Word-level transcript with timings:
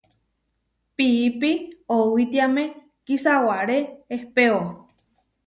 Piipi 0.95 1.51
owítiame 1.97 2.63
kisáware 3.05 3.77
ehpéo. 4.15 4.57